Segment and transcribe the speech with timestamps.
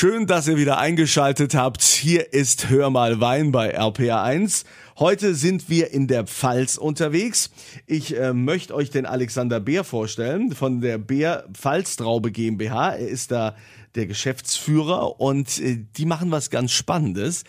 [0.00, 1.82] Schön, dass ihr wieder eingeschaltet habt.
[1.82, 4.64] Hier ist Hör mal Wein bei RPA1.
[4.98, 7.50] Heute sind wir in der Pfalz unterwegs.
[7.86, 12.92] Ich äh, möchte euch den Alexander Beer vorstellen von der Beer Pfalztraube GmbH.
[12.92, 13.54] Er ist da
[13.94, 17.44] der Geschäftsführer und äh, die machen was ganz Spannendes.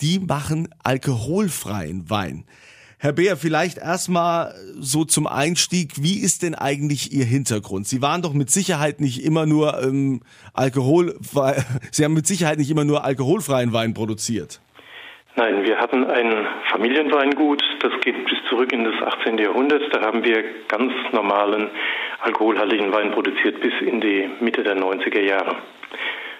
[0.00, 2.46] Die machen alkoholfreien Wein.
[3.02, 7.88] Herr Beer, vielleicht erstmal so zum Einstieg, wie ist denn eigentlich Ihr Hintergrund?
[7.88, 10.20] Sie waren doch mit Sicherheit nicht immer nur ähm,
[10.52, 11.14] Alkohol,
[11.92, 14.60] Sie haben mit Sicherheit nicht immer nur alkoholfreien Wein produziert.
[15.34, 19.38] Nein, wir hatten ein Familienweingut, das geht bis zurück in das 18.
[19.38, 19.82] Jahrhundert.
[19.94, 21.70] Da haben wir ganz normalen
[22.20, 25.56] alkoholhaltigen Wein produziert bis in die Mitte der 90er Jahre.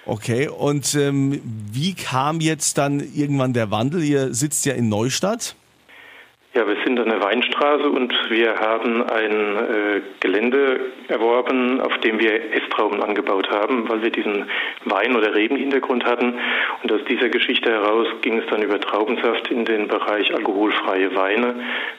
[0.05, 1.41] Okay, und ähm,
[1.73, 4.02] wie kam jetzt dann irgendwann der Wandel?
[4.02, 5.57] Ihr sitzt ja in Neustadt.
[6.53, 12.19] Ja, wir sind an der Weinstraße und wir haben ein äh, Gelände erworben, auf dem
[12.19, 14.51] wir Esstrauben angebaut haben, weil wir diesen
[14.85, 16.35] Wein- oder Rebenhintergrund hatten.
[16.83, 21.55] Und aus dieser Geschichte heraus ging es dann über Traubensaft in den Bereich alkoholfreie Weine,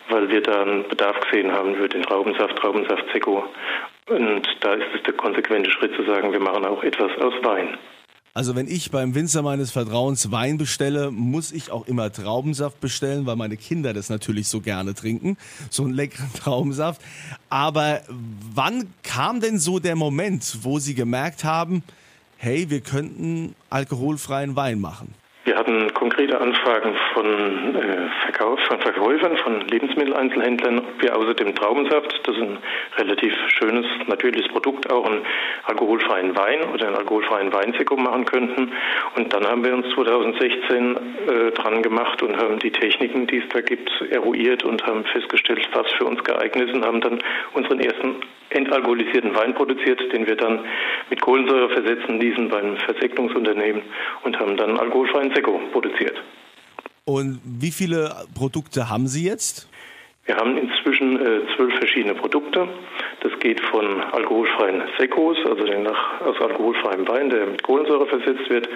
[0.10, 3.46] weil wir dann Bedarf gesehen haben für den Traubensaft, Traubensaft Sekko.
[4.10, 7.78] Und da ist es der konsequente Schritt zu sagen, wir machen auch etwas aus Wein.
[8.34, 13.26] Also wenn ich beim Winzer meines Vertrauens Wein bestelle, muss ich auch immer Traubensaft bestellen,
[13.26, 15.38] weil meine Kinder das natürlich so gerne trinken.
[15.70, 17.02] So einen leckeren Traubensaft.
[17.50, 21.84] Aber wann kam denn so der Moment, wo Sie gemerkt haben,
[22.38, 25.14] hey, wir könnten alkoholfreien Wein machen?
[25.72, 32.20] Hatten konkrete Anfragen von, äh, Verkauf, von Verkäufern, von Lebensmitteleinzelhändlern, ob wir außer dem Traubensaft,
[32.28, 32.58] das ist ein
[32.98, 35.22] relativ schönes, natürliches Produkt, auch einen
[35.64, 38.74] alkoholfreien Wein oder einen alkoholfreien Weinsekko machen könnten.
[39.16, 40.98] Und dann haben wir uns 2016
[41.28, 45.70] äh, dran gemacht und haben die Techniken, die es da gibt, eruiert und haben festgestellt,
[45.74, 47.20] was für uns geeignet ist und haben dann
[47.54, 48.18] unseren ersten
[48.52, 50.66] entalkoholisierten Wein produziert, den wir dann
[51.10, 53.82] mit Kohlensäure versetzen ließen beim Versegnungsunternehmen
[54.24, 56.22] und haben dann alkoholfreien Sekko produziert.
[57.06, 59.68] Und wie viele Produkte haben Sie jetzt?
[60.26, 62.68] Wir haben inzwischen äh, zwölf verschiedene Produkte.
[63.22, 68.50] Das geht von alkoholfreien Sekos, also den nach, aus alkoholfreiem Wein, der mit Kohlensäure versetzt
[68.50, 68.70] wird,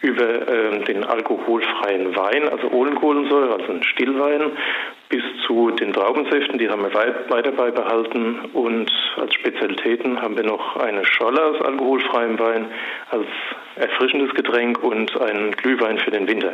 [0.00, 4.52] über äh, den alkoholfreien Wein, also ohne Kohlensäure, also ein Stillwein,
[5.08, 8.46] bis zu den Traubensäften, die haben wir weiter beibehalten.
[8.52, 12.66] Und als Spezialitäten haben wir noch eine Scholle aus alkoholfreiem Wein
[13.10, 13.26] als
[13.76, 16.52] erfrischendes Getränk und einen Glühwein für den Winter.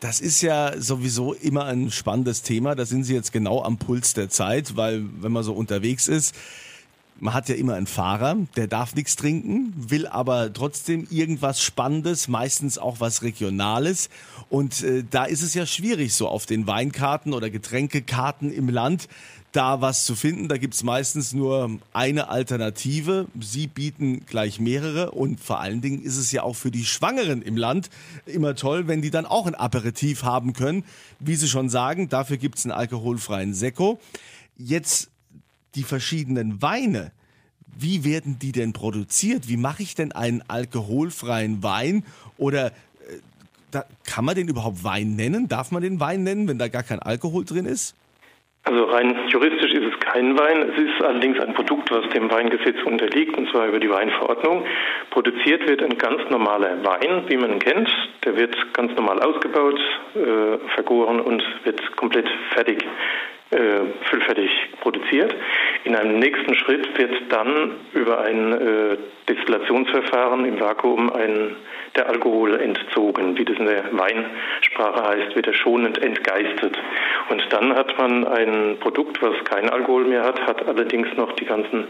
[0.00, 2.74] Das ist ja sowieso immer ein spannendes Thema.
[2.74, 6.34] Da sind Sie jetzt genau am Puls der Zeit, weil wenn man so unterwegs ist,
[7.22, 12.26] man hat ja immer einen Fahrer, der darf nichts trinken, will aber trotzdem irgendwas Spannendes,
[12.26, 14.10] meistens auch was Regionales.
[14.50, 19.08] Und äh, da ist es ja schwierig, so auf den Weinkarten oder Getränkekarten im Land
[19.52, 20.48] da was zu finden.
[20.48, 23.28] Da gibt's meistens nur eine Alternative.
[23.40, 27.40] Sie bieten gleich mehrere und vor allen Dingen ist es ja auch für die Schwangeren
[27.40, 27.88] im Land
[28.26, 30.82] immer toll, wenn die dann auch ein Aperitif haben können.
[31.20, 34.00] Wie Sie schon sagen, dafür gibt's einen alkoholfreien Sekko.
[34.56, 35.11] Jetzt
[35.74, 37.12] die verschiedenen Weine.
[37.66, 39.48] Wie werden die denn produziert?
[39.48, 42.04] Wie mache ich denn einen alkoholfreien Wein?
[42.36, 42.70] Oder äh,
[43.70, 45.48] da, kann man den überhaupt Wein nennen?
[45.48, 47.96] Darf man den Wein nennen, wenn da gar kein Alkohol drin ist?
[48.64, 50.70] Also rein juristisch ist es kein Wein.
[50.70, 54.64] Es ist allerdings ein Produkt, was dem Weingesetz unterliegt, und zwar über die Weinverordnung.
[55.10, 57.88] Produziert wird ein ganz normaler Wein, wie man ihn kennt.
[58.24, 59.80] Der wird ganz normal ausgebaut,
[60.14, 62.84] äh, vergoren und wird komplett fertig,
[63.52, 65.34] äh, füllfertig produziert.
[65.84, 68.96] In einem nächsten Schritt wird dann über ein äh,
[69.28, 71.56] Destillationsverfahren im Vakuum ein
[71.96, 76.78] der Alkohol entzogen, wie das in der Weinsprache heißt, wird er schonend entgeistet.
[77.28, 81.44] Und dann hat man ein Produkt, was keinen Alkohol mehr hat, hat allerdings noch die
[81.44, 81.86] ganzen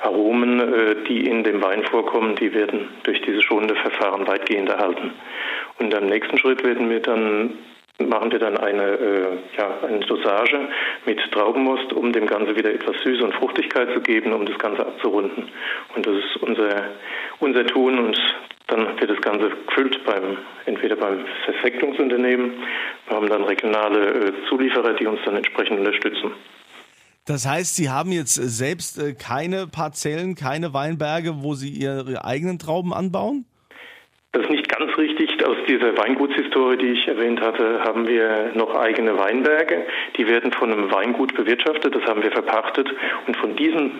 [0.00, 5.12] Aromen, äh, die in dem Wein vorkommen, die werden durch dieses schonende Verfahren weitgehend erhalten.
[5.78, 7.58] Und am nächsten Schritt werden wir dann
[7.98, 10.68] machen wir dann eine, äh, ja, eine Dosage
[11.06, 14.86] mit Traubenmost, um dem Ganze wieder etwas Süße und Fruchtigkeit zu geben, um das Ganze
[14.86, 15.48] abzurunden.
[15.94, 16.90] Und das ist unser,
[17.40, 18.18] unser Tun und
[18.68, 22.52] dann wird das Ganze gefüllt beim, entweder beim Verfektungsunternehmen.
[23.06, 26.32] Wir haben dann regionale äh, Zulieferer, die uns dann entsprechend unterstützen.
[27.24, 32.58] Das heißt, Sie haben jetzt selbst äh, keine Parzellen, keine Weinberge, wo Sie Ihre eigenen
[32.58, 33.46] Trauben anbauen?
[34.36, 35.42] Das ist nicht ganz richtig.
[35.46, 39.86] Aus dieser Weingutshistorie, die ich erwähnt hatte, haben wir noch eigene Weinberge.
[40.18, 42.86] Die werden von einem Weingut bewirtschaftet, das haben wir verpachtet.
[43.26, 43.92] Und von diesen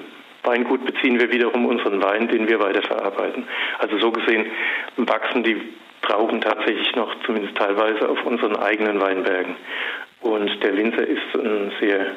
[0.43, 3.44] Weingut beziehen wir wiederum unseren Wein, den wir weiterverarbeiten.
[3.79, 4.44] Also so gesehen
[4.99, 5.56] wachsen die
[6.03, 9.56] Trauben tatsächlich noch zumindest teilweise auf unseren eigenen Weinbergen.
[10.21, 12.09] Und der Winzer ist ein sehr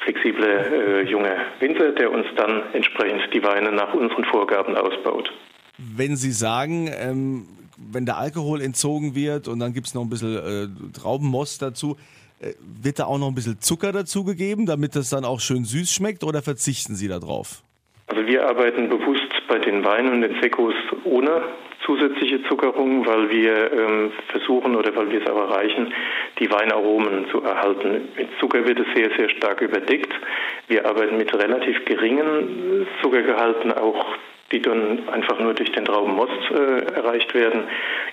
[0.00, 5.32] flexibler äh, junger Winzer, der uns dann entsprechend die Weine nach unseren Vorgaben ausbaut.
[5.78, 7.46] Wenn Sie sagen, ähm,
[7.90, 11.96] wenn der Alkohol entzogen wird und dann gibt es noch ein bisschen äh, Traubenmost dazu,
[12.40, 15.92] äh, wird da auch noch ein bisschen Zucker dazugegeben, damit das dann auch schön süß
[15.92, 17.62] schmeckt oder verzichten Sie darauf?
[18.08, 20.74] Also wir arbeiten bewusst bei den Weinen und den Sekos
[21.04, 21.42] ohne
[21.84, 25.92] zusätzliche Zuckerung, weil wir ähm, versuchen oder weil wir es auch erreichen,
[26.38, 28.08] die Weinaromen zu erhalten.
[28.16, 30.12] Mit Zucker wird es sehr, sehr stark überdeckt.
[30.68, 34.06] Wir arbeiten mit relativ geringen Zuckergehalten, auch
[34.52, 37.64] die dann einfach nur durch den Traubenmost äh, erreicht werden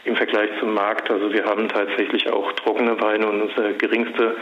[0.05, 1.11] im Vergleich zum Markt.
[1.11, 4.33] Also wir haben tatsächlich auch trockene Weine und unser geringster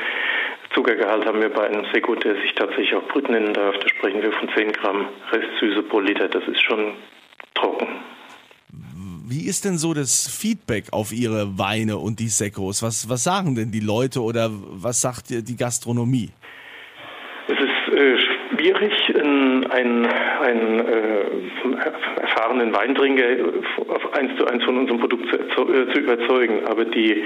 [0.74, 3.76] Zuckergehalt haben wir bei einem Seko, der sich tatsächlich auch Brüt nennen darf.
[3.80, 6.28] Da sprechen wir von 10 Gramm Restsüße pro Liter.
[6.28, 6.94] Das ist schon
[7.56, 7.88] trocken.
[9.30, 12.82] Wie ist denn so das Feedback auf Ihre Weine und die Sekos?
[12.82, 16.30] Was, was sagen denn die Leute oder was sagt die Gastronomie?
[18.50, 23.24] Schwierig, einen, einen äh, erfahrenen Weintrinker
[23.90, 26.66] auf eins zu eins von unserem Produkt zu, äh, zu überzeugen.
[26.66, 27.24] Aber die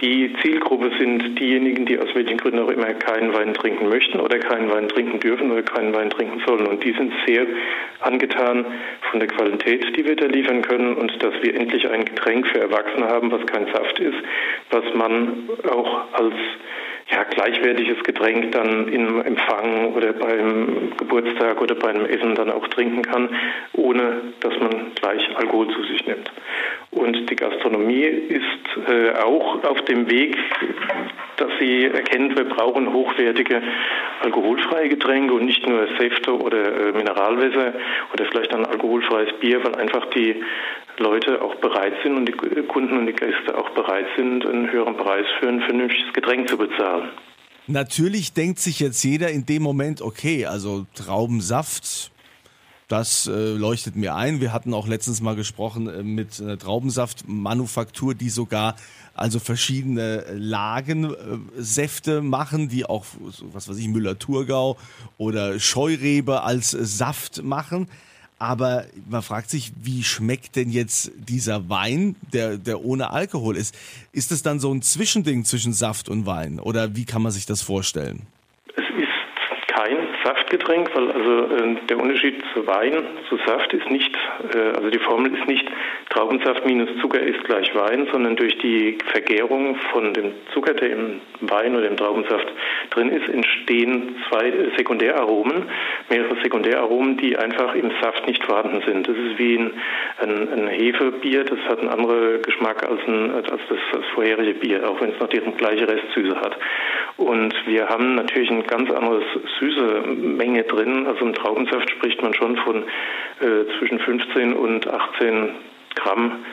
[0.00, 4.38] die Zielgruppe sind diejenigen, die aus welchen Gründen auch immer keinen Wein trinken möchten oder
[4.38, 6.66] keinen Wein trinken dürfen oder keinen Wein trinken sollen.
[6.66, 7.46] Und die sind sehr
[8.00, 8.66] angetan
[9.10, 12.60] von der Qualität, die wir da liefern können und dass wir endlich ein Getränk für
[12.60, 14.18] Erwachsene haben, was kein Saft ist,
[14.70, 16.34] was man auch als
[17.10, 23.02] ja, gleichwertiges Getränk dann im Empfang oder beim Geburtstag oder beim Essen dann auch trinken
[23.02, 23.28] kann,
[23.74, 26.30] ohne dass man gleich Alkohol zu sich nimmt.
[26.90, 30.36] Und die Gastronomie ist äh, auch auf dem Weg,
[31.58, 33.62] sie erkennt, wir brauchen hochwertige
[34.22, 37.74] alkoholfreie Getränke und nicht nur Säfte oder äh, Mineralwässer
[38.12, 40.42] oder vielleicht ein alkoholfreies Bier, weil einfach die
[40.98, 44.96] Leute auch bereit sind und die Kunden und die Gäste auch bereit sind, einen höheren
[44.96, 47.10] Preis für ein vernünftiges Getränk zu bezahlen.
[47.66, 52.12] Natürlich denkt sich jetzt jeder in dem Moment, okay, also Traubensaft,
[52.88, 54.40] das äh, leuchtet mir ein.
[54.40, 58.76] Wir hatten auch letztens mal gesprochen äh, mit einer Traubensaftmanufaktur, die sogar
[59.14, 63.06] also verschiedene Lagensäfte äh, machen, die auch,
[63.52, 64.76] was weiß ich, Müller-Thurgau
[65.18, 67.88] oder Scheurebe als Saft machen.
[68.38, 73.74] Aber man fragt sich, wie schmeckt denn jetzt dieser Wein, der, der ohne Alkohol ist?
[74.12, 76.60] Ist es dann so ein Zwischending zwischen Saft und Wein?
[76.60, 78.26] Oder wie kann man sich das vorstellen?
[78.76, 80.06] Es ist kein
[80.46, 82.92] Saftgetränk, weil also äh, der Unterschied zu Wein,
[83.28, 84.14] zu Saft ist nicht,
[84.54, 85.66] äh, also die Formel ist nicht
[86.10, 91.20] Traubensaft minus Zucker ist gleich Wein, sondern durch die Vergärung von dem Zucker, der im
[91.40, 92.46] Wein oder im Traubensaft
[92.90, 95.64] drin ist, entstehen zwei Sekundäraromen,
[96.08, 99.08] mehrere Sekundäraromen, die einfach im Saft nicht vorhanden sind.
[99.08, 99.72] Das ist wie ein,
[100.20, 104.88] ein, ein Hefebier, das hat einen anderen Geschmack als, ein, als das, das vorherige Bier,
[104.88, 106.56] auch wenn es noch die gleiche Restsüße hat.
[107.16, 109.24] Und wir haben natürlich ein ganz anderes
[109.58, 111.06] süße Menge drin.
[111.06, 112.84] Also im Traubensaft spricht man schon von
[113.40, 115.50] äh, zwischen 15 und 18
[115.94, 116.44] Gramm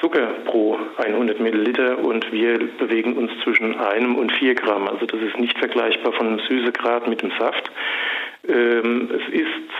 [0.00, 4.88] Zucker pro 100 Milliliter und wir bewegen uns zwischen einem und vier Gramm.
[4.88, 7.70] Also das ist nicht vergleichbar von einem Süßegrad mit dem Saft.
[8.46, 9.70] Ähm, es ist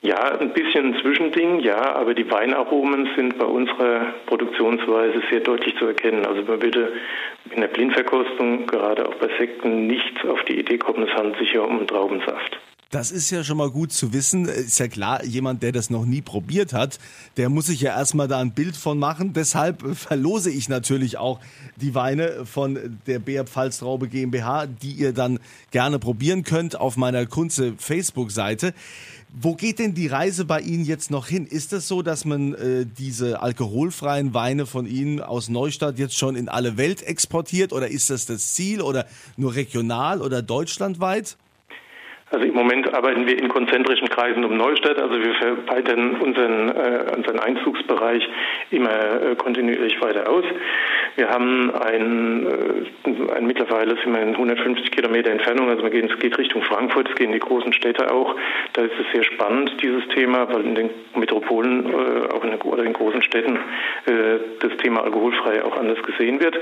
[0.00, 5.76] ja, ein bisschen ein Zwischending, ja, aber die Weinaromen sind bei unserer Produktionsweise sehr deutlich
[5.76, 6.24] zu erkennen.
[6.24, 6.92] Also man würde
[7.50, 11.52] in der Blindverkostung, gerade auch bei Sekten, nicht auf die Idee kommen, es handelt sich
[11.52, 12.58] ja um Traubensaft.
[12.90, 14.46] Das ist ja schon mal gut zu wissen.
[14.46, 16.98] Ist ja klar, jemand, der das noch nie probiert hat,
[17.36, 19.34] der muss sich ja erstmal da ein Bild von machen.
[19.34, 21.38] Deshalb verlose ich natürlich auch
[21.76, 25.38] die Weine von der Bär Pfalztraube GmbH, die ihr dann
[25.70, 28.72] gerne probieren könnt auf meiner Kunze Facebook-Seite.
[29.38, 31.46] Wo geht denn die Reise bei Ihnen jetzt noch hin?
[31.46, 36.36] Ist es so, dass man äh, diese alkoholfreien Weine von Ihnen aus Neustadt jetzt schon
[36.36, 39.04] in alle Welt exportiert oder ist das das Ziel oder
[39.36, 41.36] nur regional oder deutschlandweit?
[42.30, 44.98] Also im Moment arbeiten wir in konzentrischen Kreisen um Neustadt.
[44.98, 48.28] Also wir verbreitern unseren, äh, unseren Einzugsbereich
[48.70, 50.44] immer äh, kontinuierlich weiter aus.
[51.18, 55.68] Wir haben ein, äh, ein mittlerweile sind wir in 150 Kilometer Entfernung.
[55.68, 58.36] Also wir gehen, es geht Richtung Frankfurt, es gehen die großen Städte auch.
[58.74, 62.84] Da ist es sehr spannend dieses Thema, weil in den Metropolen äh, auch in, oder
[62.84, 63.56] in großen Städten
[64.06, 66.56] äh, das Thema alkoholfrei auch anders gesehen wird.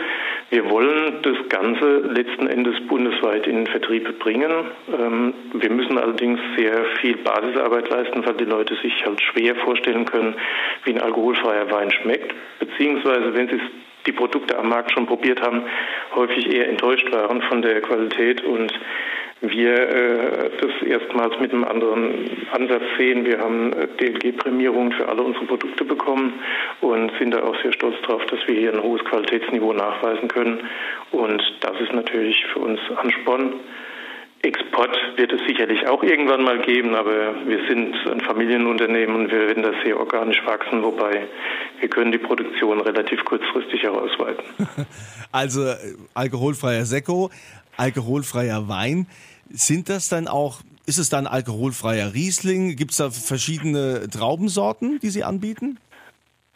[0.48, 4.50] Wir wollen das Ganze letzten Endes bundesweit in den Vertrieb bringen.
[4.88, 10.06] Ähm, wir müssen allerdings sehr viel Basisarbeit leisten, weil die Leute sich halt schwer vorstellen
[10.06, 10.34] können,
[10.84, 13.60] wie ein alkoholfreier Wein schmeckt, beziehungsweise wenn sie
[14.06, 15.62] die Produkte am Markt schon probiert haben,
[16.14, 18.72] häufig eher enttäuscht waren von der Qualität und
[19.42, 23.26] wir äh, das erstmals mit einem anderen Ansatz sehen.
[23.26, 26.40] Wir haben äh, DLG-Prämierungen für alle unsere Produkte bekommen
[26.80, 30.60] und sind da auch sehr stolz darauf, dass wir hier ein hohes Qualitätsniveau nachweisen können.
[31.12, 33.54] Und das ist natürlich für uns Ansporn
[34.46, 39.48] Export wird es sicherlich auch irgendwann mal geben, aber wir sind ein Familienunternehmen und wir
[39.48, 41.26] werden das sehr organisch wachsen, wobei
[41.80, 44.44] wir können die Produktion relativ kurzfristig herausweiten.
[45.32, 45.76] Also äh,
[46.14, 47.30] alkoholfreier Sekko,
[47.76, 49.06] alkoholfreier Wein.
[49.50, 52.76] Sind das dann auch, ist es dann alkoholfreier Riesling?
[52.76, 55.78] Gibt es da verschiedene Traubensorten, die Sie anbieten?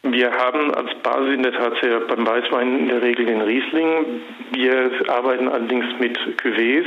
[0.02, 4.23] Wir haben als Basis in der Tat sehr beim Weißwein in der Regel den Riesling.
[4.52, 6.87] Wir arbeiten allerdings mit Cuvées.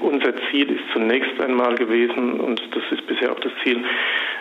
[0.00, 3.84] Unser Ziel ist zunächst einmal gewesen, und das ist bisher auch das Ziel,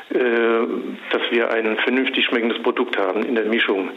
[0.10, 3.92] dass wir ein vernünftig schmeckendes Produkt haben in der Mischung.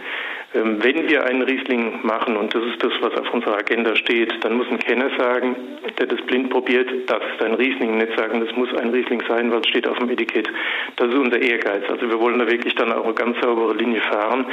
[0.54, 4.32] Ähm, wenn wir einen Riesling machen, und das ist das, was auf unserer Agenda steht,
[4.44, 5.56] dann muss ein Kenner sagen,
[5.98, 9.50] der das blind probiert, das ist ein Riesling, nicht sagen, das muss ein Riesling sein,
[9.50, 10.48] es steht auf dem Etikett.
[10.96, 11.84] Das ist unser Ehrgeiz.
[11.88, 14.44] Also wir wollen da wirklich dann auch eine ganz saubere Linie fahren.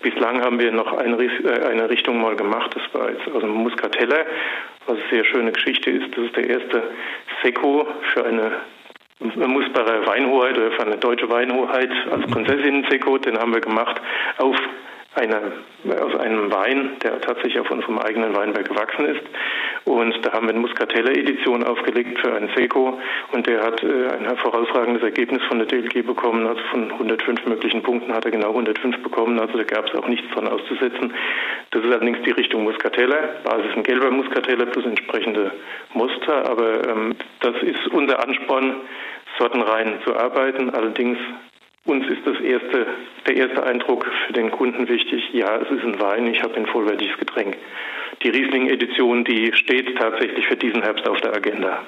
[0.00, 4.26] Bislang haben wir noch eine, äh, eine Richtung mal gemacht, das war jetzt also Muscatella,
[4.86, 6.16] was eine sehr schöne Geschichte ist.
[6.16, 6.82] Das ist der erste
[7.42, 8.52] Sekko für eine
[9.20, 14.00] Musbarer Weinhoheit oder für eine deutsche Weinhoheit als Prinzessinnen-Sekko, den haben wir gemacht
[14.38, 14.56] auf
[15.18, 15.52] eine,
[16.00, 19.22] aus einem Wein, der tatsächlich auf unserem eigenen Weinberg gewachsen ist.
[19.84, 22.98] Und da haben wir eine Muscatella-Edition aufgelegt für einen Seco
[23.32, 26.46] und der hat äh, ein hervorragendes Ergebnis von der DLG bekommen.
[26.46, 29.38] Also von 105 möglichen Punkten hat er genau 105 bekommen.
[29.38, 31.14] Also da gab es auch nichts dran auszusetzen.
[31.70, 33.16] Das ist allerdings die Richtung Muscatella.
[33.44, 35.52] Basis ein gelber Muscatella plus entsprechende
[35.94, 36.48] Muster.
[36.48, 38.76] Aber ähm, das ist unser Ansporn,
[39.38, 40.70] sortenrein zu arbeiten.
[40.70, 41.18] Allerdings
[41.84, 42.86] uns ist das erste,
[43.26, 45.22] der erste Eindruck für den Kunden wichtig.
[45.32, 47.56] Ja, es ist ein Wein, ich habe ein vollwertiges Getränk.
[48.22, 51.82] Die Riesling-Edition, die steht tatsächlich für diesen Herbst auf der Agenda.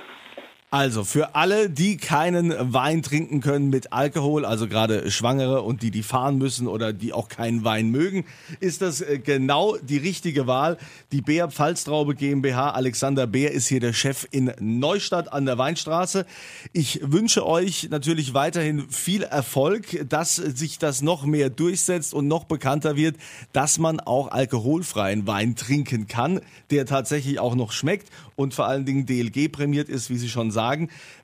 [0.73, 5.91] Also für alle, die keinen Wein trinken können mit Alkohol, also gerade Schwangere und die,
[5.91, 8.25] die fahren müssen oder die auch keinen Wein mögen,
[8.61, 10.79] ist das äh, genau die richtige Wahl.
[11.11, 16.25] Die Bär Pfalztraube GmbH, Alexander Bär ist hier der Chef in Neustadt an der Weinstraße.
[16.73, 22.45] Ich wünsche euch natürlich weiterhin viel Erfolg, dass sich das noch mehr durchsetzt und noch
[22.45, 23.17] bekannter wird,
[23.53, 28.85] dass man auch alkoholfreien Wein trinken kann, der tatsächlich auch noch schmeckt und vor allen
[28.85, 30.60] Dingen DLG prämiert ist, wie Sie schon sagen.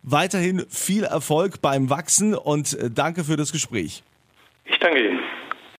[0.03, 4.03] Weiterhin viel Erfolg beim Wachsen und äh, danke für das Gespräch.
[4.65, 5.21] Ich danke Ihnen.